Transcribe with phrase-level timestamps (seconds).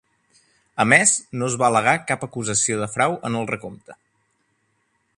[0.83, 4.01] A més, no es va al·legar cap acusació de frau en el recompte.